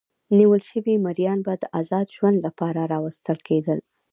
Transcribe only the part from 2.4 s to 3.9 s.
لپاره راوستل کېدل.